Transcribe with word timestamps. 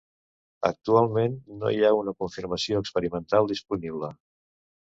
Actualment 0.69 1.35
no 1.63 1.71
hi 1.75 1.85
ha 1.89 1.93
una 1.99 2.13
confirmació 2.23 2.81
experimental 2.87 3.51
disponible. 3.55 4.11